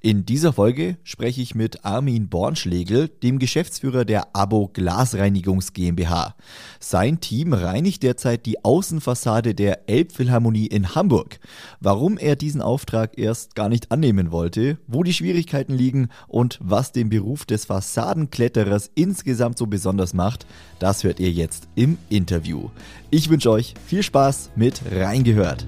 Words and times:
In 0.00 0.26
dieser 0.26 0.52
Folge 0.52 0.96
spreche 1.02 1.40
ich 1.40 1.54
mit 1.54 1.84
Armin 1.84 2.28
Bornschlegel, 2.28 3.08
dem 3.08 3.38
Geschäftsführer 3.38 4.04
der 4.04 4.34
Abo 4.34 4.68
Glasreinigungs 4.72 5.72
GmbH. 5.72 6.34
Sein 6.80 7.20
Team 7.20 7.52
reinigt 7.52 8.02
derzeit 8.02 8.46
die 8.46 8.64
Außenfassade 8.64 9.54
der 9.54 9.88
Elbphilharmonie 9.88 10.66
in 10.66 10.94
Hamburg. 10.94 11.38
Warum 11.80 12.18
er 12.18 12.36
diesen 12.36 12.60
Auftrag 12.60 13.18
erst 13.18 13.54
gar 13.54 13.68
nicht 13.68 13.90
annehmen 13.90 14.30
wollte, 14.30 14.78
wo 14.86 15.02
die 15.02 15.14
Schwierigkeiten 15.14 15.74
liegen 15.74 16.08
und 16.28 16.58
was 16.62 16.92
den 16.92 17.08
Beruf 17.08 17.44
des 17.44 17.64
Fassadenkletterers 17.64 18.90
insgesamt 18.94 19.58
so 19.58 19.66
besonders 19.66 20.14
macht, 20.14 20.46
das 20.78 21.04
hört 21.04 21.20
ihr 21.20 21.30
jetzt 21.30 21.68
im 21.74 21.98
Interview. 22.08 22.68
Ich 23.10 23.30
wünsche 23.30 23.50
euch 23.50 23.74
viel 23.86 24.02
Spaß 24.02 24.50
mit 24.56 24.82
Reingehört. 24.90 25.64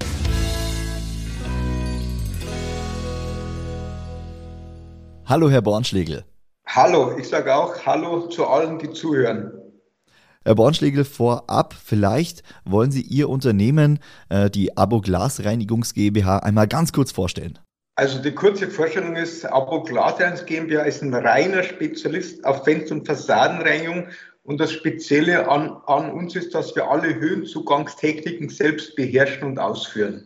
Hallo, 5.29 5.49
Herr 5.49 5.61
Bornschlegel. 5.61 6.23
Hallo, 6.65 7.17
ich 7.17 7.27
sage 7.27 7.53
auch 7.53 7.85
Hallo 7.85 8.29
zu 8.29 8.47
allen, 8.47 8.79
die 8.79 8.91
zuhören. 8.91 9.51
Herr 10.45 10.55
Bornschlegel, 10.55 11.03
vorab, 11.03 11.73
vielleicht 11.73 12.43
wollen 12.63 12.91
Sie 12.91 13.01
Ihr 13.01 13.27
Unternehmen, 13.27 13.99
äh, 14.29 14.49
die 14.49 14.77
Abo 14.77 15.01
Glasreinigungs 15.01 15.93
GmbH, 15.93 16.37
einmal 16.37 16.69
ganz 16.69 16.93
kurz 16.93 17.11
vorstellen. 17.11 17.59
Also 17.95 18.21
die 18.21 18.31
kurze 18.31 18.69
Vorstellung 18.69 19.17
ist, 19.17 19.43
Abo 19.43 19.83
Glasreinigungs 19.83 20.45
GmbH 20.45 20.83
ist 20.83 21.03
ein 21.03 21.13
reiner 21.13 21.63
Spezialist 21.63 22.45
auf 22.45 22.63
Fenster- 22.63 22.95
und 22.95 23.05
Fassadenreinigung 23.05 24.07
und 24.43 24.61
das 24.61 24.71
Spezielle 24.71 25.49
an, 25.49 25.75
an 25.87 26.09
uns 26.09 26.37
ist, 26.37 26.55
dass 26.55 26.73
wir 26.73 26.89
alle 26.89 27.13
Höhenzugangstechniken 27.13 28.47
selbst 28.47 28.95
beherrschen 28.95 29.43
und 29.43 29.59
ausführen. 29.59 30.25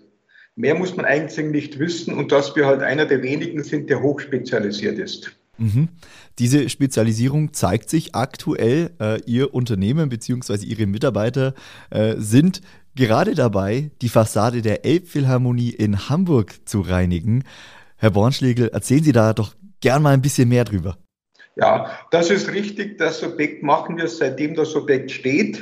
Mehr 0.62 0.76
muss 0.76 0.95
man 0.95 1.06
eigentlich 1.06 1.48
nicht 1.48 1.80
wissen 1.80 2.14
und 2.14 2.31
dass 2.31 2.56
wir 2.56 2.67
halt 2.67 2.84
einer 2.84 3.08
der 3.08 3.23
wenigen 3.23 3.64
sind, 3.64 3.90
der 3.90 4.04
hochspezialisiert 4.04 5.00
ist. 5.00 5.31
Mhm. 5.58 5.90
Diese 6.38 6.70
Spezialisierung 6.70 7.52
zeigt 7.52 7.90
sich 7.90 8.14
aktuell. 8.14 8.92
Äh, 9.00 9.22
Ihr 9.26 9.56
Unternehmen 9.56 10.09
bzw. 10.09 10.64
Ihre 10.64 10.86
Mitarbeiter 10.86 11.56
äh, 11.89 12.14
sind 12.17 12.62
gerade 12.94 13.34
dabei, 13.34 13.89
die 14.04 14.09
Fassade 14.09 14.62
der 14.62 14.86
Elbphilharmonie 14.86 15.72
in 15.72 16.09
Hamburg 16.09 16.54
zu 16.66 16.82
reinigen. 16.82 17.44
Herr 17.98 18.12
Bornschlegel, 18.12 18.67
erzählen 18.67 19.04
Sie 19.04 19.14
da 19.14 19.34
doch 19.34 19.56
gern 19.80 20.04
mal 20.04 20.14
ein 20.14 20.22
bisschen 20.22 20.48
mehr 20.48 20.64
drüber. 20.64 20.95
Ja, 21.56 21.89
das 22.12 22.30
ist 22.30 22.52
richtig. 22.52 23.00
Das 23.00 23.23
Objekt 23.23 23.64
machen 23.64 23.98
wir 23.98 24.08
seitdem 24.08 24.54
das 24.54 24.76
Objekt 24.76 25.09
steht. 25.09 25.59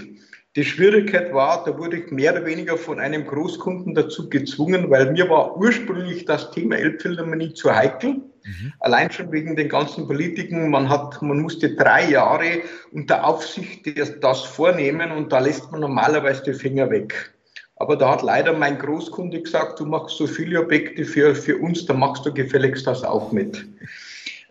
Die 0.59 0.65
Schwierigkeit 0.65 1.33
war, 1.33 1.63
da 1.63 1.77
wurde 1.77 1.99
ich 1.99 2.11
mehr 2.11 2.33
oder 2.33 2.45
weniger 2.45 2.75
von 2.75 2.99
einem 2.99 3.25
Großkunden 3.25 3.95
dazu 3.95 4.29
gezwungen, 4.29 4.89
weil 4.89 5.09
mir 5.13 5.29
war 5.29 5.55
ursprünglich 5.55 6.25
das 6.25 6.52
Thema 6.52 6.75
Elbphilharmonie 6.75 7.53
zu 7.53 7.73
heikel. 7.73 8.15
Mhm. 8.43 8.73
Allein 8.81 9.09
schon 9.09 9.31
wegen 9.31 9.55
den 9.55 9.69
ganzen 9.69 10.05
Politiken. 10.05 10.69
Man 10.69 10.89
hat, 10.89 11.21
man 11.21 11.39
musste 11.39 11.77
drei 11.77 12.09
Jahre 12.09 12.59
unter 12.91 13.23
Aufsicht 13.23 13.87
das 14.21 14.42
vornehmen 14.42 15.14
und 15.14 15.31
da 15.31 15.39
lässt 15.39 15.71
man 15.71 15.80
normalerweise 15.80 16.43
die 16.43 16.53
Finger 16.53 16.89
weg. 16.89 17.33
Aber 17.77 17.95
da 17.95 18.11
hat 18.11 18.21
leider 18.21 18.52
mein 18.52 18.80
Großkunde 18.80 19.42
gesagt, 19.42 19.80
du 19.80 19.86
machst 19.86 20.17
so 20.17 20.27
viele 20.27 20.59
Objekte 20.59 21.05
für, 21.05 21.36
für 21.36 21.55
uns, 21.55 21.86
da 21.86 21.93
machst 21.93 22.25
du 22.25 22.33
gefälligst 22.33 22.86
das 22.86 23.05
auch 23.05 23.31
mit. 23.31 23.65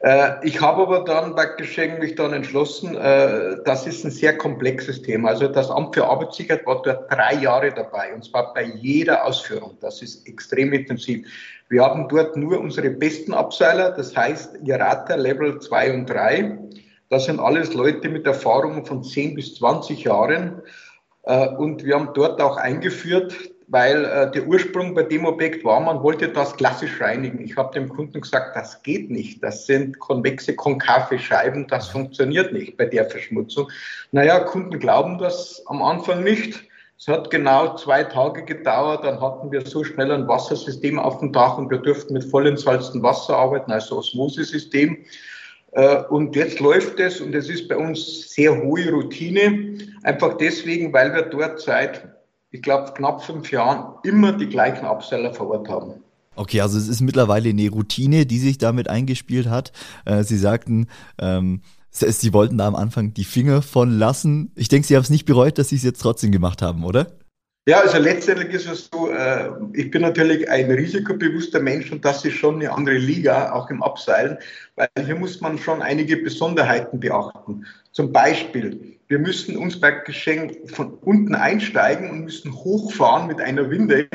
Äh, 0.01 0.47
ich 0.47 0.61
habe 0.61 0.83
aber 0.83 1.05
dann 1.05 1.35
praktisch 1.35 1.77
mich 1.99 2.15
dann 2.15 2.33
entschlossen, 2.33 2.97
äh, 2.97 3.57
das 3.65 3.87
ist 3.87 4.05
ein 4.05 4.11
sehr 4.11 4.39
komplexes 4.39 5.03
Thema. 5.03 5.31
Also 5.31 5.49
das 5.49 5.71
Amt 5.71 5.95
für 5.95 6.07
Arbeitssicherheit 6.07 6.65
war 6.67 6.83
dort 6.83 7.11
drei 7.11 7.35
Jahre 7.35 7.73
dabei 7.73 8.15
und 8.15 8.25
zwar 8.25 8.55
bei 8.55 8.63
jeder 8.63 9.25
Ausführung. 9.25 9.77
Das 9.81 10.01
ist 10.03 10.27
extrem 10.29 10.73
intensiv. 10.73 11.27
Wir 11.69 11.83
haben 11.83 12.09
dort 12.09 12.37
nur 12.37 12.61
unsere 12.61 12.91
besten 12.91 13.35
Abseiler, 13.35 13.91
das 13.91 14.17
heißt 14.17 14.59
Irata 14.65 15.17
Level 15.17 15.61
2 15.61 15.93
und 15.93 16.07
3. 16.07 16.59
Das 17.11 17.25
sind 17.25 17.41
alles 17.41 17.75
Leute 17.75 18.09
mit 18.09 18.27
Erfahrungen 18.27 18.85
von 18.85 19.03
10 19.03 19.35
bis 19.35 19.57
20 19.57 20.05
Jahren. 20.05 20.63
Äh, 21.25 21.49
und 21.49 21.85
wir 21.85 21.97
haben 21.97 22.11
dort 22.15 22.41
auch 22.41 22.57
eingeführt, 22.57 23.35
weil 23.69 24.05
äh, 24.05 24.31
der 24.31 24.47
Ursprung 24.47 24.95
bei 24.95 25.03
dem 25.03 25.27
Objekt 25.27 25.63
war, 25.63 25.79
man 25.81 26.03
wollte 26.03 26.29
das 26.29 26.57
klassisch 26.57 27.01
reinigen. 27.01 27.41
Ich 27.41 27.57
habe 27.57 27.73
dem 27.79 27.89
Kunden 27.89 28.21
gesagt, 28.21 28.57
das 28.57 28.83
geht 28.83 29.11
nicht. 29.11 29.43
Das 29.43 29.67
sind 29.67 29.99
konvexe, 29.99 30.57
konkave 30.57 31.19
Scheiben, 31.19 31.67
das 31.67 31.89
funktioniert 31.89 32.53
nicht 32.53 32.77
bei 32.79 32.87
der 32.87 33.05
Verschmutzung. 33.05 33.71
Naja, 34.11 34.41
Kunden 34.41 34.79
glauben 34.79 35.19
das 35.19 35.63
am 35.67 35.83
Anfang 35.83 36.25
nicht. 36.25 36.65
Es 36.99 37.07
hat 37.07 37.31
genau 37.31 37.77
zwei 37.77 38.03
Tage 38.05 38.45
gedauert, 38.45 39.05
dann 39.05 39.21
hatten 39.21 39.53
wir 39.53 39.65
so 39.65 39.85
schnell 39.85 40.11
ein 40.11 40.27
Wassersystem 40.27 40.99
auf 40.99 41.21
dem 41.21 41.33
Dach 41.33 41.57
und 41.57 41.71
wir 41.71 41.79
durften 41.79 42.15
mit 42.15 42.25
vollentsalztem 42.25 43.03
Wasser 43.03 43.37
arbeiten, 43.37 43.71
also 43.71 43.99
Osmosesystem. 43.99 45.05
Äh, 45.73 46.03
und 46.05 46.35
jetzt 46.35 46.59
läuft 46.59 46.99
es 46.99 47.21
und 47.21 47.35
es 47.35 47.51
ist 47.51 47.69
bei 47.69 47.77
uns 47.77 48.31
sehr 48.31 48.63
hohe 48.63 48.91
Routine, 48.91 49.79
einfach 50.03 50.39
deswegen, 50.39 50.93
weil 50.93 51.13
wir 51.13 51.23
dort 51.23 51.61
seit 51.61 52.18
ich 52.51 52.63
glaube, 52.63 52.93
knapp 52.95 53.23
fünf 53.23 53.51
Jahren 53.51 53.95
immer 54.03 54.33
die 54.33 54.49
gleichen 54.49 54.87
Absteller 54.87 55.35
vor 55.35 55.51
Ort 55.51 55.69
haben. 55.69 55.95
Okay, 56.35 56.61
also 56.61 56.79
es 56.79 56.89
ist 56.89 57.01
mittlerweile 57.01 57.49
eine 57.51 57.69
Routine, 57.69 58.25
die 58.25 58.39
sich 58.39 58.59
damit 58.59 58.89
eingespielt 58.89 59.49
hat. 59.49 59.73
Äh, 60.05 60.23
Sie 60.23 60.39
sagten, 60.39 60.87
ähm, 61.19 61.63
Sie 61.91 62.33
wollten 62.33 62.59
da 62.59 62.69
am 62.69 62.77
Anfang 62.77 63.13
die 63.13 63.25
Finger 63.25 63.61
von 63.61 63.91
lassen. 63.91 64.53
Ich 64.55 64.69
denke, 64.69 64.87
Sie 64.87 64.95
haben 64.95 65.03
es 65.03 65.11
nicht 65.11 65.25
bereut, 65.25 65.59
dass 65.59 65.71
Sie 65.71 65.77
es 65.77 65.83
jetzt 65.83 66.01
trotzdem 66.01 66.31
gemacht 66.31 66.63
haben, 66.63 66.85
oder? 66.85 67.19
Ja, 67.69 67.81
also 67.81 67.99
letztendlich 67.99 68.55
ist 68.55 68.67
es 68.67 68.89
so, 68.91 69.11
äh, 69.11 69.51
ich 69.75 69.91
bin 69.91 70.01
natürlich 70.01 70.49
ein 70.49 70.71
risikobewusster 70.71 71.61
Mensch 71.61 71.93
und 71.93 72.03
das 72.03 72.25
ist 72.25 72.33
schon 72.33 72.55
eine 72.55 72.73
andere 72.73 72.97
Liga, 72.97 73.53
auch 73.53 73.69
im 73.69 73.83
Abseilen, 73.83 74.39
weil 74.77 74.89
hier 75.05 75.17
muss 75.17 75.43
man 75.43 75.59
schon 75.59 75.83
einige 75.83 76.17
Besonderheiten 76.17 76.99
beachten. 76.99 77.67
Zum 77.93 78.11
Beispiel, 78.11 78.97
wir 79.09 79.19
müssen 79.19 79.59
uns 79.59 79.79
bei 79.79 79.91
Geschenk 79.91 80.57
von 80.71 80.95
unten 81.03 81.35
einsteigen 81.35 82.09
und 82.09 82.25
müssen 82.25 82.55
hochfahren 82.55 83.27
mit 83.27 83.39
einer 83.39 83.69
Winde. 83.69 84.09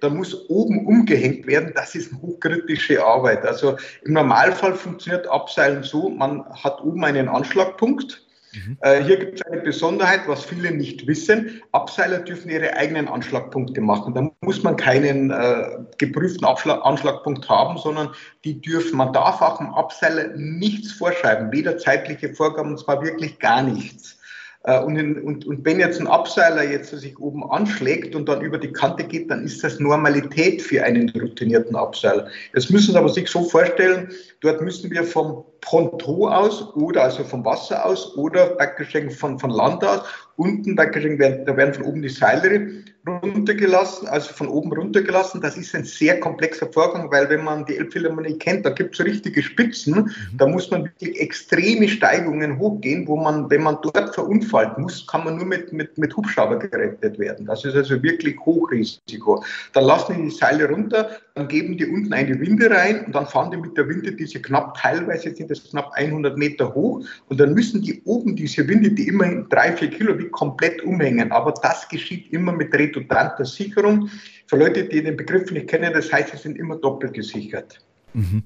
Da 0.00 0.08
muss 0.08 0.48
oben 0.48 0.86
umgehängt 0.86 1.48
werden. 1.48 1.72
Das 1.74 1.96
ist 1.96 2.12
eine 2.12 2.22
hochkritische 2.22 3.04
Arbeit. 3.04 3.44
Also 3.44 3.76
im 4.04 4.12
Normalfall 4.12 4.76
funktioniert 4.76 5.26
Abseilen 5.26 5.82
so, 5.82 6.10
man 6.10 6.44
hat 6.52 6.80
oben 6.80 7.04
einen 7.04 7.28
Anschlagpunkt 7.28 8.24
Mhm. 8.52 8.78
Äh, 8.80 9.04
hier 9.04 9.16
gibt 9.16 9.40
es 9.40 9.46
eine 9.46 9.60
Besonderheit, 9.60 10.22
was 10.26 10.44
viele 10.44 10.72
nicht 10.72 11.06
wissen. 11.06 11.62
Abseiler 11.72 12.18
dürfen 12.18 12.50
ihre 12.50 12.74
eigenen 12.74 13.08
Anschlagpunkte 13.08 13.80
machen. 13.80 14.14
Da 14.14 14.30
muss 14.40 14.62
man 14.62 14.76
keinen 14.76 15.30
äh, 15.30 15.78
geprüften 15.98 16.44
Abschlag, 16.44 16.84
Anschlagpunkt 16.84 17.48
haben, 17.48 17.78
sondern 17.78 18.10
die 18.44 18.60
dürfen, 18.60 18.96
man 18.96 19.12
darf 19.12 19.40
auch 19.40 19.60
im 19.60 19.72
Abseiler 19.72 20.28
nichts 20.36 20.92
vorschreiben, 20.92 21.52
weder 21.52 21.78
zeitliche 21.78 22.34
Vorgaben, 22.34 22.70
und 22.70 22.78
zwar 22.78 23.02
wirklich 23.02 23.38
gar 23.38 23.62
nichts. 23.62 24.18
Äh, 24.64 24.80
und, 24.80 24.96
in, 24.96 25.20
und, 25.22 25.46
und 25.46 25.64
wenn 25.64 25.78
jetzt 25.78 26.00
ein 26.00 26.06
Abseiler 26.06 26.64
jetzt 26.64 26.90
sich 26.90 27.18
oben 27.18 27.48
anschlägt 27.50 28.14
und 28.14 28.28
dann 28.28 28.42
über 28.42 28.58
die 28.58 28.72
Kante 28.72 29.04
geht, 29.04 29.30
dann 29.30 29.44
ist 29.44 29.64
das 29.64 29.80
Normalität 29.80 30.60
für 30.60 30.82
einen 30.82 31.08
routinierten 31.10 31.76
Abseiler. 31.76 32.28
Jetzt 32.54 32.70
müssen 32.70 32.92
Sie 32.92 32.98
aber 32.98 33.08
sich 33.08 33.28
so 33.28 33.44
vorstellen, 33.44 34.10
dort 34.40 34.60
müssen 34.60 34.90
wir 34.90 35.04
vom 35.04 35.44
Ponton 35.60 36.32
aus 36.32 36.74
oder 36.74 37.04
also 37.04 37.24
vom 37.24 37.44
Wasser 37.44 37.84
aus 37.84 38.16
oder 38.16 38.46
praktisch 38.56 38.96
von, 39.16 39.38
von 39.38 39.50
Land 39.50 39.84
aus 39.84 40.02
unten 40.40 40.74
praktisch 40.74 41.04
werden, 41.04 41.44
da 41.44 41.56
werden 41.56 41.74
von 41.74 41.84
oben 41.84 42.02
die 42.02 42.08
Seile 42.08 42.82
runtergelassen, 43.06 44.08
also 44.08 44.32
von 44.32 44.48
oben 44.48 44.72
runtergelassen. 44.72 45.40
Das 45.40 45.56
ist 45.56 45.74
ein 45.74 45.84
sehr 45.84 46.20
komplexer 46.20 46.70
Vorgang, 46.72 47.10
weil 47.10 47.28
wenn 47.28 47.44
man 47.44 47.64
die 47.64 47.76
Elbphilharmonie 47.76 48.38
kennt, 48.38 48.64
da 48.64 48.70
gibt 48.70 48.92
es 48.92 48.98
so 48.98 49.04
richtige 49.04 49.42
Spitzen, 49.42 49.94
mhm. 49.94 50.36
da 50.36 50.46
muss 50.46 50.70
man 50.70 50.84
wirklich 50.84 51.20
extreme 51.20 51.88
Steigungen 51.88 52.58
hochgehen, 52.58 53.06
wo 53.06 53.16
man, 53.16 53.50
wenn 53.50 53.62
man 53.62 53.78
dort 53.82 54.14
verunfallt 54.14 54.78
muss, 54.78 55.06
kann 55.06 55.24
man 55.24 55.36
nur 55.36 55.46
mit, 55.46 55.72
mit, 55.72 55.96
mit 55.98 56.16
Hubschrauber 56.16 56.58
gerettet 56.58 57.18
werden. 57.18 57.46
Das 57.46 57.64
ist 57.64 57.74
also 57.74 58.02
wirklich 58.02 58.38
Hochrisiko. 58.40 59.44
Dann 59.72 59.84
lassen 59.84 60.16
die 60.16 60.22
die 60.24 60.30
Seile 60.30 60.68
runter, 60.68 61.10
dann 61.34 61.48
geben 61.48 61.76
die 61.76 61.86
unten 61.86 62.12
eine 62.12 62.38
Winde 62.38 62.70
rein 62.70 63.04
und 63.06 63.14
dann 63.14 63.26
fahren 63.26 63.50
die 63.50 63.56
mit 63.56 63.76
der 63.76 63.88
Winde 63.88 64.12
diese 64.12 64.40
knapp, 64.40 64.76
teilweise 64.76 65.34
sind 65.34 65.49
das 65.50 65.64
knapp 65.64 65.92
100 65.94 66.38
Meter 66.38 66.74
hoch 66.74 67.04
und 67.28 67.40
dann 67.40 67.54
müssen 67.54 67.82
die 67.82 68.02
oben 68.04 68.36
diese 68.36 68.66
Winde, 68.68 68.90
die 68.90 69.08
immerhin 69.08 69.46
drei, 69.48 69.76
vier 69.76 69.90
Kilo 69.90 70.18
wiegt, 70.18 70.32
komplett 70.32 70.82
umhängen. 70.82 71.32
Aber 71.32 71.52
das 71.62 71.88
geschieht 71.88 72.32
immer 72.32 72.52
mit 72.52 72.72
redundanter 72.72 73.44
Sicherung. 73.44 74.08
Für 74.46 74.56
Leute, 74.56 74.84
die 74.84 75.02
den 75.02 75.16
Begriff 75.16 75.50
nicht 75.50 75.68
kennen, 75.68 75.92
das 75.92 76.12
heißt, 76.12 76.30
sie 76.30 76.36
sind 76.36 76.58
immer 76.58 76.76
doppelt 76.76 77.14
gesichert. 77.14 77.80
Mhm. 78.14 78.44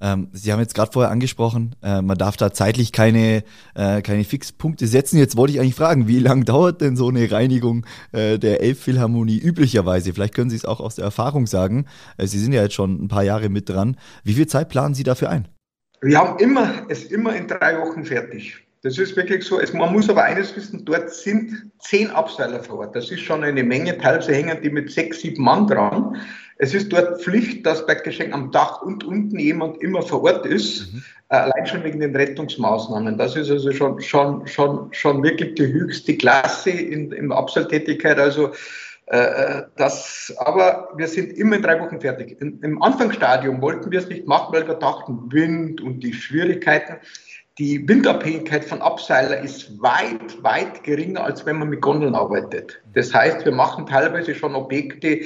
Ähm, 0.00 0.28
Sie 0.32 0.52
haben 0.52 0.60
jetzt 0.60 0.74
gerade 0.74 0.92
vorher 0.92 1.10
angesprochen, 1.10 1.74
äh, 1.82 2.02
man 2.02 2.18
darf 2.18 2.36
da 2.36 2.52
zeitlich 2.52 2.92
keine, 2.92 3.44
äh, 3.74 4.02
keine 4.02 4.24
Fixpunkte 4.24 4.86
setzen. 4.86 5.18
Jetzt 5.18 5.36
wollte 5.36 5.54
ich 5.54 5.60
eigentlich 5.60 5.74
fragen, 5.74 6.06
wie 6.06 6.18
lange 6.18 6.44
dauert 6.44 6.80
denn 6.80 6.96
so 6.96 7.08
eine 7.08 7.30
Reinigung 7.30 7.86
äh, 8.12 8.38
der 8.38 8.60
Elbphilharmonie 8.60 9.38
üblicherweise? 9.38 10.12
Vielleicht 10.12 10.34
können 10.34 10.50
Sie 10.50 10.56
es 10.56 10.64
auch 10.64 10.80
aus 10.80 10.96
der 10.96 11.04
Erfahrung 11.04 11.46
sagen. 11.46 11.86
Äh, 12.18 12.26
Sie 12.26 12.38
sind 12.38 12.52
ja 12.52 12.62
jetzt 12.62 12.74
schon 12.74 13.02
ein 13.02 13.08
paar 13.08 13.24
Jahre 13.24 13.48
mit 13.48 13.68
dran. 13.68 13.96
Wie 14.22 14.34
viel 14.34 14.46
Zeit 14.46 14.68
planen 14.68 14.94
Sie 14.94 15.04
dafür 15.04 15.30
ein? 15.30 15.48
Wir 16.02 16.18
haben 16.18 16.38
immer, 16.38 16.86
es 16.88 17.04
immer 17.04 17.34
in 17.34 17.48
drei 17.48 17.78
Wochen 17.80 18.04
fertig. 18.04 18.56
Das 18.82 18.98
ist 18.98 19.16
wirklich 19.16 19.44
so. 19.44 19.58
Es, 19.58 19.72
man 19.72 19.92
muss 19.92 20.08
aber 20.08 20.22
eines 20.22 20.54
wissen, 20.54 20.84
dort 20.84 21.10
sind 21.10 21.70
zehn 21.80 22.10
Abseiler 22.10 22.62
vor 22.62 22.80
Ort. 22.80 22.94
Das 22.94 23.10
ist 23.10 23.20
schon 23.20 23.42
eine 23.42 23.64
Menge. 23.64 23.98
Teilweise 23.98 24.32
hängen 24.32 24.58
die 24.62 24.70
mit 24.70 24.90
sechs, 24.90 25.20
sieben 25.20 25.42
Mann 25.42 25.66
dran. 25.66 26.16
Es 26.58 26.72
ist 26.72 26.92
dort 26.92 27.20
Pflicht, 27.20 27.66
dass 27.66 27.84
bei 27.86 27.94
Geschenk 27.96 28.32
am 28.32 28.50
Dach 28.50 28.82
und 28.82 29.04
unten 29.04 29.38
jemand 29.38 29.82
immer 29.82 30.02
vor 30.02 30.22
Ort 30.22 30.46
ist, 30.46 30.92
mhm. 30.92 31.02
Äh, 31.28 31.38
allein 31.38 31.66
schon 31.66 31.82
wegen 31.82 31.98
den 31.98 32.14
Rettungsmaßnahmen. 32.14 33.18
Das 33.18 33.34
ist 33.34 33.50
also 33.50 33.72
schon, 33.72 34.00
schon, 34.00 34.46
schon, 34.46 34.92
schon 34.92 35.24
wirklich 35.24 35.56
die 35.56 35.72
höchste 35.72 36.16
Klasse 36.16 36.70
in, 36.70 37.10
in 37.10 37.32
Abseiltätigkeit. 37.32 38.16
Also 38.16 38.52
das, 39.06 40.34
aber 40.38 40.88
wir 40.96 41.06
sind 41.06 41.32
immer 41.38 41.56
in 41.56 41.62
drei 41.62 41.80
Wochen 41.80 42.00
fertig. 42.00 42.40
Im, 42.40 42.60
Im 42.62 42.82
Anfangsstadium 42.82 43.60
wollten 43.60 43.92
wir 43.92 44.00
es 44.00 44.08
nicht 44.08 44.26
machen, 44.26 44.52
weil 44.52 44.66
wir 44.66 44.74
dachten, 44.74 45.30
Wind 45.30 45.80
und 45.80 46.00
die 46.00 46.12
Schwierigkeiten. 46.12 46.96
Die 47.58 47.88
Windabhängigkeit 47.88 48.64
von 48.64 48.82
Abseiler 48.82 49.40
ist 49.40 49.80
weit, 49.80 50.42
weit 50.42 50.84
geringer, 50.84 51.24
als 51.24 51.46
wenn 51.46 51.58
man 51.58 51.70
mit 51.70 51.80
Gondeln 51.80 52.14
arbeitet. 52.14 52.82
Das 52.92 53.14
heißt, 53.14 53.46
wir 53.46 53.52
machen 53.52 53.86
teilweise 53.86 54.34
schon 54.34 54.54
Objekte, 54.54 55.20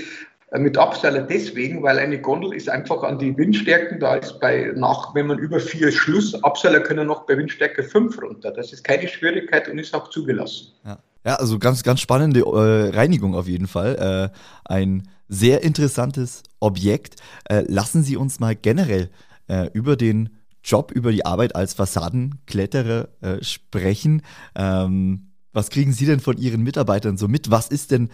äh, 0.53 0.59
mit 0.59 0.79
Abseiler 0.79 1.23
deswegen, 1.23 1.83
weil 1.83 1.99
eine 1.99 2.21
Gondel 2.21 2.55
ist 2.55 2.69
einfach 2.69 3.03
an 3.03 3.19
die 3.19 3.37
Windstärken, 3.37 3.99
da 3.99 4.15
ist 4.15 4.39
bei 4.39 4.73
nach, 4.77 5.15
wenn 5.15 5.27
man 5.27 5.39
über 5.39 5.59
vier 5.59 5.91
Schluss, 5.91 6.41
Abseiler 6.45 6.81
können 6.81 7.09
noch 7.09 7.27
bei 7.27 7.37
Windstärke 7.37 7.83
fünf 7.83 8.21
runter. 8.23 8.53
Das 8.53 8.73
ist 8.73 8.85
keine 8.85 9.09
Schwierigkeit 9.09 9.69
und 9.69 9.79
ist 9.79 9.95
auch 9.95 10.09
zugelassen. 10.11 10.73
Ja, 10.85 10.99
ja 11.25 11.37
also 11.37 11.59
ganz, 11.59 11.83
ganz 11.83 12.01
spannende 12.01 12.41
äh, 12.41 12.97
Reinigung 12.97 13.35
auf 13.35 13.49
jeden 13.49 13.67
Fall. 13.67 14.31
Äh, 14.35 14.37
ein 14.65 15.09
sehr 15.29 15.63
interessantes 15.63 16.43
Objekt. 16.59 17.17
Äh, 17.45 17.65
lassen 17.69 18.03
Sie 18.03 18.17
uns 18.17 18.41
mal 18.41 18.57
generell 18.57 19.11
äh, 19.49 19.71
über 19.73 19.97
den 19.97 20.31
Job, 20.63 20.93
über 20.93 21.13
die 21.13 21.25
Arbeit 21.25 21.57
als 21.57 21.75
Fassadenkletterer 21.75 23.09
äh, 23.21 23.43
sprechen. 23.43 24.23
Ähm, 24.55 25.33
was 25.53 25.71
kriegen 25.71 25.93
Sie 25.93 26.07
denn 26.07 26.21
von 26.21 26.37
Ihren 26.37 26.63
Mitarbeitern 26.63 27.17
so 27.17 27.29
mit? 27.29 27.51
Was 27.51 27.69
ist 27.69 27.91
denn 27.91 28.11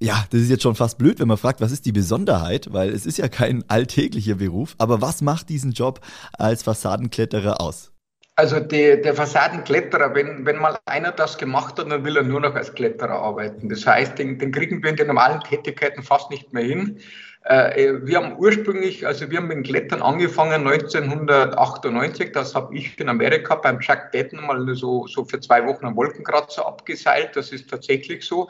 ja, 0.00 0.24
das 0.30 0.42
ist 0.42 0.48
jetzt 0.50 0.62
schon 0.62 0.76
fast 0.76 0.96
blöd, 0.96 1.18
wenn 1.18 1.26
man 1.26 1.38
fragt, 1.38 1.60
was 1.60 1.72
ist 1.72 1.84
die 1.84 1.92
Besonderheit, 1.92 2.72
weil 2.72 2.90
es 2.90 3.04
ist 3.04 3.18
ja 3.18 3.28
kein 3.28 3.68
alltäglicher 3.68 4.36
Beruf, 4.36 4.76
aber 4.78 5.00
was 5.00 5.22
macht 5.22 5.48
diesen 5.48 5.72
Job 5.72 6.00
als 6.34 6.62
Fassadenkletterer 6.62 7.60
aus? 7.60 7.90
Also 8.38 8.60
die, 8.60 9.02
der 9.02 9.14
Fassadenkletterer, 9.16 10.14
wenn, 10.14 10.46
wenn 10.46 10.58
mal 10.58 10.78
einer 10.86 11.10
das 11.10 11.38
gemacht 11.38 11.76
hat, 11.76 11.90
dann 11.90 12.04
will 12.04 12.16
er 12.16 12.22
nur 12.22 12.38
noch 12.38 12.54
als 12.54 12.72
Kletterer 12.72 13.20
arbeiten. 13.20 13.68
Das 13.68 13.84
heißt, 13.84 14.16
den, 14.16 14.38
den 14.38 14.52
kriegen 14.52 14.80
wir 14.80 14.90
in 14.90 14.96
den 14.96 15.08
normalen 15.08 15.40
Tätigkeiten 15.40 16.04
fast 16.04 16.30
nicht 16.30 16.52
mehr 16.52 16.62
hin. 16.62 17.00
Äh, 17.46 17.94
wir 18.04 18.16
haben 18.18 18.38
ursprünglich, 18.38 19.04
also 19.04 19.28
wir 19.28 19.38
haben 19.38 19.48
mit 19.48 19.56
dem 19.56 19.64
Klettern 19.64 20.02
angefangen 20.02 20.68
1998, 20.68 22.30
das 22.30 22.54
habe 22.54 22.76
ich 22.76 22.96
in 23.00 23.08
Amerika 23.08 23.56
beim 23.56 23.80
Jack 23.80 24.12
Patton 24.12 24.46
mal 24.46 24.72
so, 24.76 25.08
so 25.08 25.24
für 25.24 25.40
zwei 25.40 25.66
Wochen 25.66 25.86
am 25.86 25.96
Wolkenkratzer 25.96 26.64
abgeseilt, 26.64 27.34
das 27.34 27.50
ist 27.50 27.68
tatsächlich 27.68 28.24
so. 28.24 28.48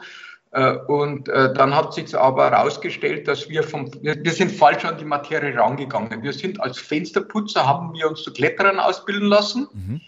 Äh, 0.51 0.77
und 0.87 1.29
äh, 1.29 1.53
dann 1.53 1.75
hat 1.75 1.93
sich 1.93 2.17
aber 2.17 2.49
herausgestellt, 2.49 3.27
dass 3.27 3.49
wir 3.49 3.63
vom, 3.63 3.91
wir, 4.01 4.31
sind 4.31 4.51
falsch 4.51 4.85
an 4.85 4.97
die 4.97 5.05
Materie 5.05 5.55
rangegangen. 5.55 6.23
Wir 6.23 6.33
sind 6.33 6.59
als 6.59 6.79
Fensterputzer, 6.79 7.67
haben 7.67 7.93
wir 7.93 8.09
uns 8.09 8.23
zu 8.23 8.33
Kletterern 8.33 8.79
ausbilden 8.79 9.27
lassen. 9.27 9.67
Mhm. 9.73 10.01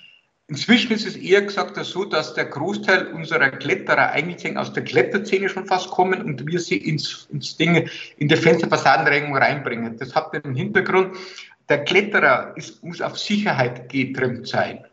Inzwischen 0.47 0.91
ist 0.91 1.07
es 1.07 1.15
eher 1.15 1.43
gesagt 1.43 1.77
so, 1.85 2.03
dass 2.03 2.33
der 2.33 2.43
Großteil 2.45 3.07
unserer 3.13 3.51
Kletterer 3.51 4.11
eigentlich 4.11 4.57
aus 4.57 4.73
der 4.73 4.83
Kletterszene 4.83 5.47
schon 5.47 5.65
fast 5.65 5.89
kommen 5.91 6.21
und 6.23 6.45
wir 6.45 6.59
sie 6.59 6.75
ins, 6.75 7.27
ins 7.31 7.55
Ding, 7.55 7.87
in 8.17 8.27
die 8.27 8.35
Fensterfassadenreinigung 8.35 9.37
reinbringen. 9.37 9.95
Das 9.97 10.13
hat 10.13 10.33
den 10.33 10.53
Hintergrund, 10.53 11.15
der 11.69 11.85
Kletterer 11.85 12.51
ist, 12.57 12.83
muss 12.83 13.01
auf 13.01 13.17
Sicherheit 13.17 13.87
getrimmt 13.87 14.45
sein. 14.45 14.83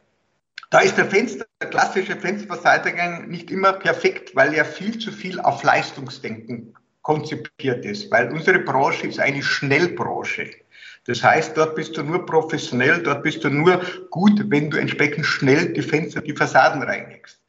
Da 0.71 0.81
ist 0.81 0.99
der 0.99 1.07
Fenster, 1.07 1.47
der 1.63 1.71
klassische 1.71 2.15
Fensterverteidigung 2.17 3.29
nicht 3.29 3.51
immer 3.51 3.73
perfekt, 3.73 4.37
weil 4.37 4.53
er 4.53 4.67
viel 4.67 4.99
zu 4.99 5.11
viel 5.11 5.41
auf 5.41 5.63
Leistungsdenken 5.63 6.75
konzipiert 7.01 7.87
ist, 7.87 8.11
weil 8.11 8.31
unsere 8.31 8.59
Branche 8.59 9.07
ist 9.07 9.19
eine 9.19 9.43
Schnellbranche. 9.43 10.51
Das 11.07 11.23
heißt, 11.23 11.57
dort 11.57 11.75
bist 11.75 11.97
du 11.97 12.03
nur 12.03 12.27
professionell, 12.27 13.03
dort 13.03 13.23
bist 13.23 13.43
du 13.45 13.49
nur 13.49 13.81
gut, 14.11 14.45
wenn 14.51 14.71
du 14.71 14.77
entsprechend 14.77 15.25
schnell 15.25 15.73
die 15.73 15.81
Fenster, 15.81 16.21
die 16.21 16.37
Fassaden 16.37 16.83
reinigst. 16.83 17.41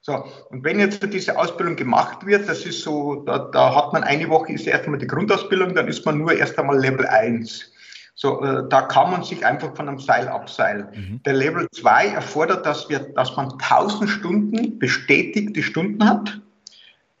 So, 0.00 0.24
und 0.50 0.62
wenn 0.62 0.78
jetzt 0.78 1.02
diese 1.12 1.36
Ausbildung 1.36 1.74
gemacht 1.74 2.24
wird, 2.24 2.48
das 2.48 2.64
ist 2.64 2.82
so, 2.82 3.16
da, 3.26 3.50
da 3.52 3.74
hat 3.74 3.92
man 3.92 4.04
eine 4.04 4.28
Woche 4.28 4.52
ist 4.52 4.68
erst 4.68 4.84
einmal 4.84 5.00
die 5.00 5.08
Grundausbildung, 5.08 5.74
dann 5.74 5.88
ist 5.88 6.06
man 6.06 6.18
nur 6.18 6.32
erst 6.32 6.56
einmal 6.56 6.78
Level 6.78 7.06
1. 7.06 7.72
So, 8.20 8.42
äh, 8.42 8.68
da 8.68 8.82
kann 8.82 9.12
man 9.12 9.22
sich 9.22 9.46
einfach 9.46 9.76
von 9.76 9.88
einem 9.88 10.00
Seil 10.00 10.26
abseilen. 10.26 10.88
Mhm. 10.92 11.22
Der 11.22 11.34
Level 11.34 11.68
2 11.70 12.08
erfordert, 12.08 12.66
dass, 12.66 12.88
wir, 12.88 12.98
dass 12.98 13.36
man 13.36 13.52
1000 13.52 14.10
Stunden 14.10 14.76
bestätigte 14.80 15.62
Stunden 15.62 16.04
hat. 16.04 16.40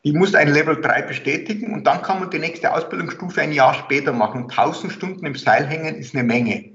Die 0.02 0.10
muss 0.10 0.34
ein 0.34 0.52
Level 0.52 0.80
3 0.80 1.02
bestätigen 1.02 1.72
und 1.72 1.84
dann 1.86 2.02
kann 2.02 2.18
man 2.18 2.30
die 2.30 2.40
nächste 2.40 2.74
Ausbildungsstufe 2.74 3.40
ein 3.40 3.52
Jahr 3.52 3.74
später 3.74 4.12
machen. 4.12 4.50
1000 4.50 4.92
Stunden 4.92 5.24
im 5.24 5.36
Seil 5.36 5.66
hängen 5.66 5.94
ist 5.94 6.16
eine 6.16 6.24
Menge. 6.24 6.72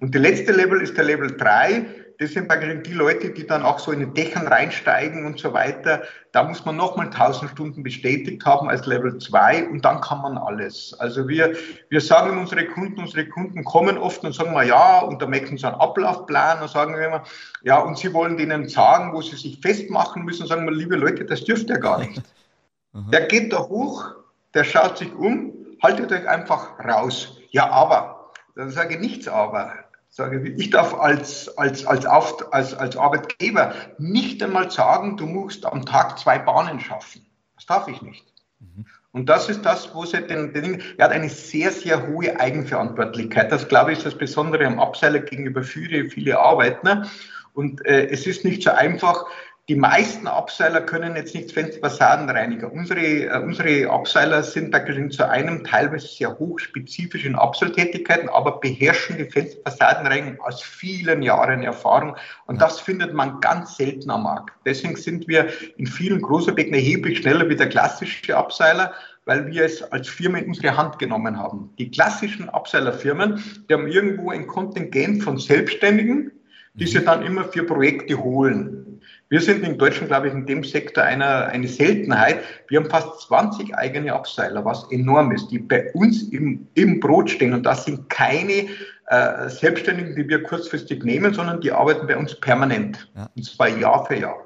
Und 0.00 0.12
der 0.12 0.20
letzte 0.20 0.52
Level 0.52 0.82
ist 0.82 0.98
der 0.98 1.04
Level 1.04 1.34
3 1.34 1.86
das 2.18 2.32
sind 2.32 2.48
praktisch 2.48 2.82
die 2.84 2.92
Leute, 2.92 3.30
die 3.30 3.46
dann 3.46 3.62
auch 3.62 3.78
so 3.78 3.92
in 3.92 4.00
den 4.00 4.14
Dächern 4.14 4.46
reinsteigen 4.46 5.26
und 5.26 5.38
so 5.38 5.52
weiter. 5.52 6.02
Da 6.32 6.44
muss 6.44 6.64
man 6.64 6.76
nochmal 6.76 7.06
1000 7.06 7.50
Stunden 7.50 7.82
bestätigt 7.82 8.44
haben 8.44 8.68
als 8.68 8.86
Level 8.86 9.18
2 9.18 9.68
und 9.68 9.84
dann 9.84 10.00
kann 10.00 10.22
man 10.22 10.38
alles. 10.38 10.94
Also 10.98 11.28
wir, 11.28 11.54
wir 11.90 12.00
sagen 12.00 12.38
unsere 12.38 12.66
Kunden, 12.66 13.00
unsere 13.00 13.26
Kunden 13.28 13.64
kommen 13.64 13.98
oft 13.98 14.24
und 14.24 14.34
sagen 14.34 14.52
mal 14.52 14.66
ja 14.66 15.00
und 15.00 15.20
da 15.20 15.26
möchten 15.26 15.58
sie 15.58 15.66
einen 15.66 15.80
Ablaufplan 15.80 16.62
und 16.62 16.70
sagen 16.70 16.94
wir 16.94 17.06
immer, 17.06 17.22
ja 17.62 17.78
und 17.78 17.98
sie 17.98 18.12
wollen 18.12 18.36
denen 18.36 18.68
sagen, 18.68 19.12
wo 19.12 19.20
sie 19.20 19.36
sich 19.36 19.60
festmachen 19.60 20.24
müssen, 20.24 20.46
sagen 20.46 20.64
wir, 20.64 20.72
liebe 20.72 20.96
Leute, 20.96 21.24
das 21.24 21.44
dürft 21.44 21.68
ihr 21.68 21.78
gar 21.78 21.98
nicht. 21.98 22.22
Der 23.12 23.26
geht 23.26 23.52
da 23.52 23.58
hoch, 23.58 24.06
der 24.54 24.64
schaut 24.64 24.96
sich 24.96 25.14
um, 25.14 25.52
haltet 25.82 26.10
euch 26.12 26.26
einfach 26.26 26.78
raus. 26.78 27.36
Ja, 27.50 27.68
aber, 27.68 28.32
dann 28.54 28.70
sage 28.70 28.94
ich 28.94 29.00
nichts 29.00 29.28
aber 29.28 29.85
sage 30.08 30.48
ich, 30.48 30.70
darf 30.70 30.94
als, 30.94 31.48
als, 31.58 31.86
als, 31.86 32.06
Auf, 32.06 32.52
als, 32.52 32.74
als 32.74 32.96
Arbeitgeber 32.96 33.74
nicht 33.98 34.42
einmal 34.42 34.70
sagen, 34.70 35.16
du 35.16 35.26
musst 35.26 35.66
am 35.66 35.84
Tag 35.84 36.18
zwei 36.18 36.38
Bahnen 36.38 36.80
schaffen. 36.80 37.26
Das 37.56 37.66
darf 37.66 37.88
ich 37.88 38.00
nicht. 38.02 38.24
Mhm. 38.60 38.86
Und 39.12 39.28
das 39.28 39.48
ist 39.48 39.62
das, 39.62 39.94
wo 39.94 40.04
sie 40.04 40.20
den, 40.22 40.52
den, 40.52 40.82
er 40.98 41.06
hat 41.06 41.12
eine 41.12 41.28
sehr, 41.28 41.72
sehr 41.72 42.06
hohe 42.06 42.38
Eigenverantwortlichkeit. 42.38 43.50
Das, 43.50 43.66
glaube 43.66 43.92
ich, 43.92 43.98
ist 43.98 44.06
das 44.06 44.18
Besondere 44.18 44.66
am 44.66 44.78
Abseiler 44.78 45.20
gegenüber 45.20 45.62
viele, 45.62 46.10
viele 46.10 46.38
Arbeitner. 46.38 47.08
Und 47.54 47.84
äh, 47.86 48.08
es 48.08 48.26
ist 48.26 48.44
nicht 48.44 48.62
so 48.62 48.70
einfach, 48.70 49.24
die 49.68 49.74
meisten 49.74 50.28
Abseiler 50.28 50.80
können 50.80 51.16
jetzt 51.16 51.34
nicht 51.34 51.50
Fensterfassadenreiniger. 51.50 52.72
Unsere, 52.72 53.00
äh, 53.00 53.42
unsere 53.42 53.90
Abseiler 53.90 54.44
sind 54.44 54.70
praktisch 54.70 55.16
zu 55.16 55.28
einem 55.28 55.64
teilweise 55.64 56.06
sehr 56.06 56.38
hochspezifischen 56.38 57.34
Abseiltätigkeiten, 57.34 58.28
aber 58.28 58.60
beherrschen 58.60 59.18
die 59.18 59.24
Fensterfassadenreinigung 59.24 60.40
aus 60.40 60.62
vielen 60.62 61.22
Jahren 61.22 61.64
Erfahrung. 61.64 62.16
Und 62.46 62.60
das 62.60 62.78
findet 62.78 63.12
man 63.12 63.40
ganz 63.40 63.76
selten 63.76 64.08
am 64.10 64.22
Markt. 64.22 64.52
Deswegen 64.64 64.94
sind 64.94 65.26
wir 65.26 65.48
in 65.76 65.88
vielen 65.88 66.22
Großobjekten 66.22 66.74
erheblich 66.74 67.18
schneller 67.18 67.48
wie 67.48 67.56
der 67.56 67.68
klassische 67.68 68.36
Abseiler, 68.36 68.94
weil 69.24 69.48
wir 69.48 69.64
es 69.64 69.82
als 69.90 70.08
Firma 70.08 70.38
in 70.38 70.46
unsere 70.46 70.76
Hand 70.76 71.00
genommen 71.00 71.36
haben. 71.36 71.74
Die 71.78 71.90
klassischen 71.90 72.48
Abseilerfirmen, 72.48 73.42
die 73.68 73.74
haben 73.74 73.88
irgendwo 73.88 74.30
ein 74.30 74.46
Kontingent 74.46 75.24
von 75.24 75.38
Selbstständigen, 75.38 76.30
die 76.76 76.86
sie 76.86 77.00
dann 77.00 77.22
immer 77.22 77.44
für 77.44 77.64
Projekte 77.64 78.22
holen. 78.22 79.00
Wir 79.28 79.40
sind 79.40 79.64
in 79.64 79.76
Deutschland, 79.76 80.08
glaube 80.08 80.28
ich, 80.28 80.34
in 80.34 80.46
dem 80.46 80.62
Sektor 80.62 81.02
einer, 81.02 81.46
eine 81.46 81.66
Seltenheit. 81.66 82.38
Wir 82.68 82.78
haben 82.78 82.88
fast 82.88 83.22
20 83.22 83.74
eigene 83.74 84.12
Abseiler, 84.12 84.64
was 84.64 84.86
enorm 84.92 85.32
ist, 85.32 85.48
die 85.48 85.58
bei 85.58 85.90
uns 85.94 86.22
im, 86.24 86.68
im 86.74 87.00
Brot 87.00 87.30
stehen. 87.30 87.52
Und 87.52 87.64
das 87.66 87.84
sind 87.86 88.08
keine 88.08 88.68
äh, 89.08 89.48
Selbstständigen, 89.48 90.14
die 90.14 90.28
wir 90.28 90.42
kurzfristig 90.44 91.02
nehmen, 91.02 91.34
sondern 91.34 91.60
die 91.60 91.72
arbeiten 91.72 92.06
bei 92.06 92.16
uns 92.16 92.38
permanent. 92.38 93.08
Ja. 93.16 93.28
Und 93.34 93.44
zwar 93.44 93.68
Jahr 93.68 94.06
für 94.06 94.16
Jahr. 94.16 94.36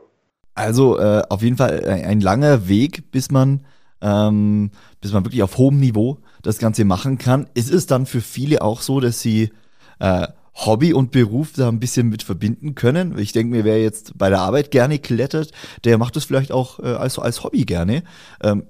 Also 0.55 0.99
äh, 0.99 1.23
auf 1.29 1.43
jeden 1.43 1.57
Fall 1.57 1.85
ein, 1.85 2.05
ein 2.05 2.21
langer 2.21 2.69
Weg, 2.69 3.11
bis 3.11 3.31
man, 3.31 3.67
ähm, 4.01 4.71
bis 5.01 5.13
man 5.13 5.25
wirklich 5.25 5.43
auf 5.43 5.59
hohem 5.59 5.79
Niveau 5.79 6.19
das 6.43 6.59
Ganze 6.59 6.87
machen 6.87 7.19
kann. 7.19 7.49
Ist 7.53 7.73
es 7.73 7.87
dann 7.87 8.07
für 8.07 8.23
viele 8.23 8.63
auch 8.63 8.81
so, 8.81 9.01
dass 9.01 9.21
sie 9.21 9.51
äh, 9.99 10.27
Hobby 10.67 10.93
und 10.93 11.11
Beruf 11.11 11.53
da 11.57 11.69
ein 11.69 11.81
bisschen 11.81 12.09
mit 12.09 12.23
verbinden 12.23 12.75
können. 12.75 13.19
Ich 13.19 13.33
denke 13.33 13.57
mir, 13.57 13.65
wer 13.65 13.81
jetzt 13.81 14.17
bei 14.19 14.29
der 14.29 14.41
Arbeit 14.41 14.71
gerne 14.71 14.99
klettert, 14.99 15.53
der 15.85 15.99
macht 15.99 16.17
das 16.17 16.25
vielleicht 16.25 16.53
auch 16.53 16.79
äh, 16.81 16.89
als, 16.89 17.19
als 17.19 17.45
Hobby 17.45 17.65
gerne. 17.65 18.03
Ähm, 18.43 18.65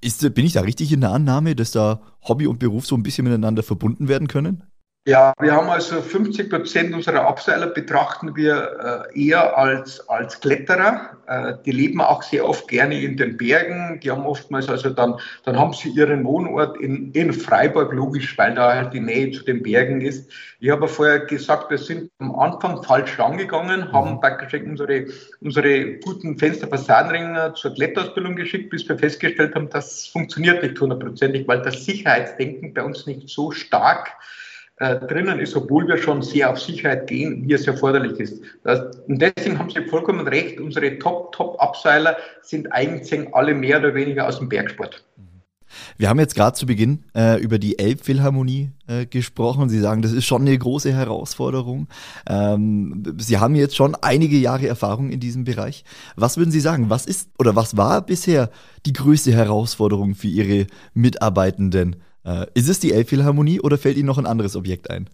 ist, 0.00 0.34
bin 0.34 0.44
ich 0.44 0.52
da 0.52 0.62
richtig 0.62 0.92
in 0.92 1.00
der 1.00 1.12
Annahme, 1.12 1.54
dass 1.54 1.70
da 1.70 2.00
Hobby 2.22 2.46
und 2.46 2.58
Beruf 2.58 2.86
so 2.86 2.96
ein 2.96 3.02
bisschen 3.02 3.24
miteinander 3.24 3.62
verbunden 3.62 4.08
werden 4.08 4.28
können? 4.28 4.64
Ja, 5.08 5.32
wir 5.40 5.52
haben 5.52 5.70
also 5.70 6.02
50 6.02 6.50
Prozent 6.50 6.94
unserer 6.94 7.26
Abseiler 7.26 7.68
betrachten 7.68 8.36
wir 8.36 9.08
äh, 9.14 9.28
eher 9.28 9.56
als, 9.56 10.06
als 10.06 10.38
Kletterer. 10.38 11.16
Äh, 11.26 11.54
die 11.64 11.70
leben 11.70 12.02
auch 12.02 12.22
sehr 12.22 12.46
oft 12.46 12.68
gerne 12.68 13.00
in 13.00 13.16
den 13.16 13.38
Bergen. 13.38 14.00
Die 14.02 14.10
haben 14.10 14.26
oftmals 14.26 14.68
also 14.68 14.90
dann, 14.90 15.18
dann 15.46 15.58
haben 15.58 15.72
sie 15.72 15.88
ihren 15.88 16.24
Wohnort 16.24 16.78
in, 16.78 17.10
in 17.12 17.32
Freiburg, 17.32 17.94
logisch, 17.94 18.36
weil 18.36 18.54
da 18.54 18.74
halt 18.74 18.92
die 18.92 19.00
Nähe 19.00 19.30
zu 19.30 19.44
den 19.44 19.62
Bergen 19.62 20.02
ist. 20.02 20.30
Ich 20.60 20.68
habe 20.68 20.86
vorher 20.86 21.20
gesagt, 21.20 21.70
wir 21.70 21.78
sind 21.78 22.10
am 22.18 22.38
Anfang 22.38 22.82
falsch 22.82 23.18
rangegangen, 23.18 23.90
haben 23.90 24.16
mhm. 24.16 24.20
praktisch 24.20 24.60
unsere, 24.60 25.06
unsere 25.40 25.94
guten 26.00 26.36
Fensterfassadenringe 26.36 27.54
zur 27.54 27.72
Kletterausbildung 27.72 28.36
geschickt, 28.36 28.68
bis 28.68 28.86
wir 28.86 28.98
festgestellt 28.98 29.54
haben, 29.54 29.70
das 29.70 30.06
funktioniert 30.08 30.62
nicht 30.62 30.78
hundertprozentig, 30.78 31.48
weil 31.48 31.62
das 31.62 31.86
Sicherheitsdenken 31.86 32.74
bei 32.74 32.82
uns 32.82 33.06
nicht 33.06 33.30
so 33.30 33.52
stark 33.52 34.12
äh, 34.80 34.96
drinnen 35.06 35.40
ist, 35.40 35.56
obwohl 35.56 35.88
wir 35.88 35.98
schon 35.98 36.22
sehr 36.22 36.50
auf 36.50 36.60
Sicherheit 36.60 37.06
gehen, 37.08 37.42
wie 37.48 37.52
es 37.52 37.66
erforderlich 37.66 38.18
ist. 38.20 38.42
Das, 38.62 38.96
und 39.08 39.20
deswegen 39.20 39.58
haben 39.58 39.70
Sie 39.70 39.82
vollkommen 39.84 40.26
recht, 40.28 40.60
unsere 40.60 40.98
Top-Top-Abseiler 40.98 42.16
sind 42.42 42.72
eigentlich 42.72 43.34
alle 43.34 43.54
mehr 43.54 43.78
oder 43.78 43.94
weniger 43.94 44.26
aus 44.28 44.38
dem 44.38 44.48
Bergsport. 44.48 45.04
Wir 45.96 46.08
haben 46.08 46.18
jetzt 46.18 46.34
gerade 46.34 46.56
zu 46.56 46.66
Beginn 46.66 47.04
äh, 47.14 47.40
über 47.40 47.58
die 47.58 47.78
Elbphilharmonie 47.78 48.70
äh, 48.86 49.06
gesprochen. 49.06 49.68
Sie 49.68 49.80
sagen, 49.80 50.02
das 50.02 50.12
ist 50.12 50.24
schon 50.24 50.42
eine 50.42 50.56
große 50.56 50.92
Herausforderung. 50.92 51.88
Ähm, 52.28 53.02
Sie 53.18 53.38
haben 53.38 53.54
jetzt 53.54 53.76
schon 53.76 53.94
einige 53.96 54.36
Jahre 54.36 54.66
Erfahrung 54.66 55.10
in 55.10 55.20
diesem 55.20 55.44
Bereich. 55.44 55.84
Was 56.16 56.36
würden 56.36 56.50
Sie 56.50 56.60
sagen? 56.60 56.90
Was 56.90 57.06
ist 57.06 57.30
oder 57.38 57.56
was 57.56 57.76
war 57.76 58.02
bisher 58.02 58.50
die 58.86 58.92
größte 58.92 59.32
Herausforderung 59.32 60.14
für 60.14 60.28
Ihre 60.28 60.66
Mitarbeitenden? 60.94 61.96
Äh, 62.28 62.46
ist 62.54 62.68
es 62.68 62.78
die 62.78 62.92
Elbphilharmonie 62.92 63.60
oder 63.60 63.78
fällt 63.78 63.96
Ihnen 63.96 64.06
noch 64.06 64.18
ein 64.18 64.26
anderes 64.26 64.54
Objekt 64.54 64.90
ein? 64.90 65.08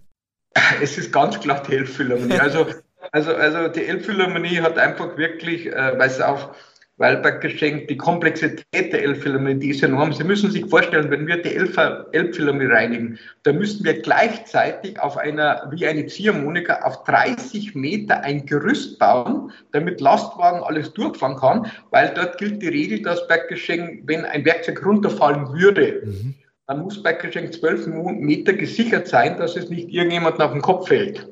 Es 0.83 0.99
ist 0.99 1.13
ganz 1.13 1.39
klar 1.39 1.63
die 1.69 1.77
Elbphilharmonie. 1.77 2.39
Also, 2.39 2.67
also, 3.13 3.35
also 3.35 3.69
die 3.69 3.85
Elbphilharmonie 3.85 4.61
hat 4.61 4.79
einfach 4.79 5.17
wirklich, 5.17 5.67
äh, 5.67 5.93
weil 5.97 6.09
es 6.09 6.21
auf 6.21 6.51
Weilberg 6.97 7.41
geschenkt, 7.41 7.91
die 7.91 7.97
Komplexität 7.97 8.93
der 8.93 9.03
Elbphilharmonie, 9.03 9.59
die 9.61 9.71
ist 9.71 9.83
enorm. 9.83 10.13
Sie 10.13 10.25
müssen 10.25 10.51
sich 10.51 10.65
vorstellen, 10.67 11.11
wenn 11.11 11.27
wir 11.27 11.43
die 11.43 11.55
Elbphilharmonie 11.55 12.67
reinigen, 12.67 13.19
dann 13.43 13.59
müssten 13.59 13.85
wir 13.85 14.01
gleichzeitig 14.01 14.99
auf 15.01 15.17
einer, 15.17 15.69
wie 15.73 15.87
eine 15.87 16.07
Ziehharmonika, 16.07 16.83
auf 16.83 17.05
30 17.05 17.75
Meter 17.75 18.21
ein 18.23 18.47
Gerüst 18.47 18.99
bauen, 18.99 19.53
damit 19.73 20.01
Lastwagen 20.01 20.63
alles 20.63 20.93
durchfahren 20.93 21.37
kann, 21.37 21.71
weil 21.91 22.13
dort 22.15 22.39
gilt 22.39 22.63
die 22.63 22.69
Regel, 22.69 23.03
dass 23.03 23.27
Berggeschenk, 23.27 24.03
wenn 24.07 24.25
ein 24.25 24.45
Werkzeug 24.45 24.85
runterfallen 24.85 25.53
würde, 25.53 26.03
mhm 26.05 26.35
dann 26.67 26.81
muss 26.81 27.03
bei 27.03 27.13
Geschenk 27.13 27.53
12 27.53 27.87
Meter 27.87 28.55
gesichert 28.55 29.09
sein, 29.09 29.37
dass 29.39 29.57
es 29.57 29.69
nicht 29.69 29.89
irgendjemand 29.91 30.41
auf 30.41 30.53
den 30.53 30.63
Kopf 30.63 30.89
fällt. 30.89 31.29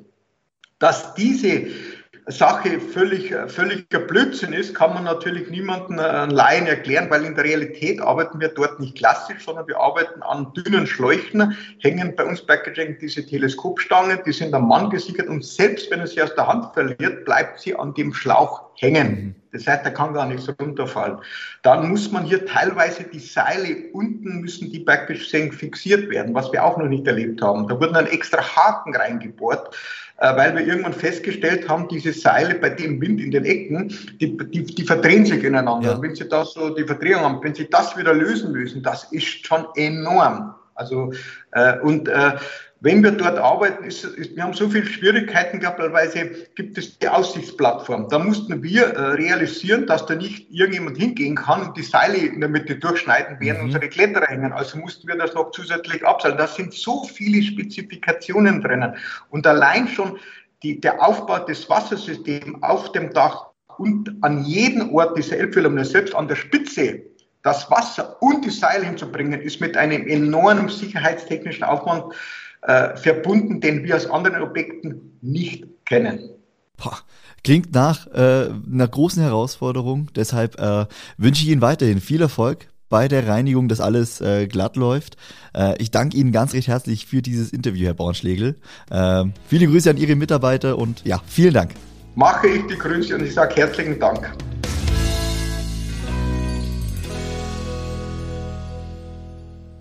Dass 0.78 1.14
diese 1.14 1.68
Sache 2.26 2.78
völlig, 2.80 3.34
völliger 3.48 3.98
Blödsinn 3.98 4.52
ist, 4.52 4.74
kann 4.74 4.94
man 4.94 5.04
natürlich 5.04 5.50
niemandem 5.50 5.98
äh, 5.98 6.26
Laien 6.26 6.66
erklären, 6.66 7.10
weil 7.10 7.24
in 7.24 7.34
der 7.34 7.44
Realität 7.44 8.00
arbeiten 8.00 8.38
wir 8.38 8.48
dort 8.48 8.78
nicht 8.78 8.96
klassisch, 8.96 9.44
sondern 9.44 9.66
wir 9.66 9.78
arbeiten 9.78 10.22
an 10.22 10.52
dünnen 10.52 10.86
Schläuchen, 10.86 11.56
hängen 11.80 12.14
bei 12.14 12.24
uns 12.24 12.42
bei 12.42 12.58
Geschenk 12.58 13.00
diese 13.00 13.26
Teleskopstangen, 13.26 14.20
die 14.24 14.32
sind 14.32 14.54
am 14.54 14.68
Mann 14.68 14.90
gesichert 14.90 15.28
und 15.28 15.44
selbst 15.44 15.90
wenn 15.90 15.98
er 15.98 16.06
sie 16.06 16.22
aus 16.22 16.34
der 16.36 16.46
Hand 16.46 16.72
verliert, 16.74 17.24
bleibt 17.24 17.58
sie 17.58 17.74
an 17.74 17.92
dem 17.94 18.14
Schlauch 18.14 18.71
hängen. 18.82 19.34
Das 19.52 19.66
heißt, 19.66 19.84
er 19.84 19.90
kann 19.90 20.14
gar 20.14 20.26
nicht 20.26 20.40
so 20.40 20.52
runterfallen. 20.52 21.18
Dann 21.62 21.88
muss 21.90 22.10
man 22.10 22.24
hier 22.24 22.46
teilweise 22.46 23.04
die 23.04 23.18
Seile 23.18 23.90
unten 23.92 24.40
müssen 24.40 24.72
die 24.72 24.80
praktisch 24.80 25.30
fixiert 25.30 26.08
werden, 26.08 26.34
was 26.34 26.50
wir 26.52 26.64
auch 26.64 26.78
noch 26.78 26.88
nicht 26.88 27.06
erlebt 27.06 27.42
haben. 27.42 27.68
Da 27.68 27.78
wurden 27.78 27.92
dann 27.92 28.06
extra 28.06 28.38
Haken 28.40 28.96
reingebohrt, 28.96 29.76
äh, 30.18 30.36
weil 30.36 30.56
wir 30.56 30.66
irgendwann 30.66 30.94
festgestellt 30.94 31.68
haben, 31.68 31.86
diese 31.88 32.14
Seile 32.14 32.54
bei 32.54 32.70
dem 32.70 33.00
Wind 33.00 33.20
in 33.20 33.30
den 33.30 33.44
Ecken, 33.44 33.88
die, 34.20 34.36
die, 34.38 34.64
die 34.64 34.84
verdrehen 34.84 35.26
sich 35.26 35.44
ineinander. 35.44 35.92
Ja. 35.92 36.02
Wenn 36.02 36.14
Sie 36.14 36.26
da 36.26 36.44
so 36.44 36.70
die 36.70 36.84
Verdrehung 36.84 37.20
haben, 37.20 37.42
wenn 37.42 37.54
Sie 37.54 37.68
das 37.68 37.96
wieder 37.96 38.14
lösen 38.14 38.52
müssen, 38.52 38.82
das 38.82 39.12
ist 39.12 39.46
schon 39.46 39.66
enorm. 39.76 40.54
Also 40.74 41.12
äh, 41.52 41.78
und 41.80 42.08
äh, 42.08 42.32
wenn 42.82 43.04
wir 43.04 43.12
dort 43.12 43.38
arbeiten, 43.38 43.84
ist, 43.84 44.02
ist, 44.04 44.34
wir 44.34 44.42
haben 44.42 44.54
so 44.54 44.68
viele 44.68 44.86
Schwierigkeiten 44.86 45.60
gehabt, 45.60 45.78
weil 45.78 46.08
gibt 46.56 46.76
es 46.76 46.98
die 46.98 47.08
Aussichtsplattform. 47.08 48.08
Da 48.08 48.18
mussten 48.18 48.60
wir 48.60 48.82
äh, 48.82 49.00
realisieren, 49.12 49.86
dass 49.86 50.04
da 50.06 50.16
nicht 50.16 50.50
irgendjemand 50.50 50.98
hingehen 50.98 51.36
kann 51.36 51.62
und 51.62 51.76
die 51.76 51.84
Seile 51.84 52.16
in 52.16 52.40
der 52.40 52.48
Mitte 52.48 52.74
durchschneiden, 52.74 53.36
während 53.38 53.60
mhm. 53.60 53.66
unsere 53.66 53.88
Kletterer 53.88 54.26
hängen. 54.26 54.52
Also 54.52 54.78
mussten 54.78 55.06
wir 55.06 55.16
das 55.16 55.32
noch 55.32 55.52
zusätzlich 55.52 56.04
abseilen. 56.04 56.36
Da 56.36 56.48
sind 56.48 56.74
so 56.74 57.04
viele 57.04 57.40
Spezifikationen 57.44 58.60
drinnen. 58.60 58.96
Und 59.30 59.46
allein 59.46 59.86
schon 59.86 60.18
die, 60.64 60.80
der 60.80 61.00
Aufbau 61.00 61.38
des 61.38 61.70
Wassersystems 61.70 62.62
auf 62.62 62.90
dem 62.90 63.12
Dach 63.12 63.46
und 63.78 64.12
an 64.22 64.42
jedem 64.42 64.92
Ort 64.92 65.16
dieser 65.16 65.36
Elbphilharmonie, 65.36 65.84
selbst 65.84 66.16
an 66.16 66.26
der 66.26 66.36
Spitze, 66.36 67.00
das 67.44 67.70
Wasser 67.70 68.20
und 68.20 68.44
die 68.44 68.50
Seile 68.50 68.84
hinzubringen, 68.84 69.40
ist 69.40 69.60
mit 69.60 69.76
einem 69.76 70.04
enormen 70.08 70.68
sicherheitstechnischen 70.68 71.62
Aufwand 71.62 72.12
äh, 72.62 72.96
verbunden, 72.96 73.60
den 73.60 73.84
wir 73.84 73.96
aus 73.96 74.06
anderen 74.06 74.42
Objekten 74.42 75.18
nicht 75.20 75.64
kennen. 75.84 76.30
Boah. 76.76 76.98
Klingt 77.44 77.74
nach 77.74 78.06
äh, 78.06 78.50
einer 78.72 78.86
großen 78.86 79.20
Herausforderung. 79.20 80.10
Deshalb 80.14 80.60
äh, 80.60 80.86
wünsche 81.16 81.42
ich 81.42 81.50
Ihnen 81.50 81.60
weiterhin 81.60 82.00
viel 82.00 82.20
Erfolg 82.20 82.68
bei 82.88 83.08
der 83.08 83.26
Reinigung, 83.26 83.68
dass 83.68 83.80
alles 83.80 84.20
äh, 84.20 84.46
glatt 84.46 84.76
läuft. 84.76 85.16
Äh, 85.52 85.74
ich 85.82 85.90
danke 85.90 86.16
Ihnen 86.16 86.30
ganz 86.30 86.52
recht 86.54 86.68
herzlich 86.68 87.06
für 87.06 87.20
dieses 87.20 87.50
Interview, 87.50 87.86
Herr 87.86 87.94
Bornschlegel. 87.94 88.60
Äh, 88.90 89.24
viele 89.48 89.66
Grüße 89.66 89.90
an 89.90 89.96
Ihre 89.96 90.14
Mitarbeiter 90.14 90.78
und 90.78 91.04
ja, 91.04 91.20
vielen 91.26 91.54
Dank. 91.54 91.72
Mache 92.14 92.46
ich 92.48 92.66
die 92.66 92.76
Grüße 92.76 93.16
und 93.16 93.24
ich 93.24 93.34
sage 93.34 93.56
herzlichen 93.56 93.98
Dank. 93.98 94.30